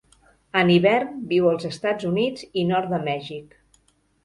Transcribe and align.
En 0.61 0.71
hivern 0.75 1.11
viu 1.33 1.51
als 1.51 1.67
Estats 1.69 2.09
Units 2.13 2.49
i 2.63 2.67
nord 2.73 2.91
de 2.97 3.03
Mèxic. 3.11 3.57